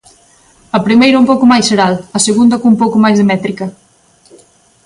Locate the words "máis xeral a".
1.51-2.19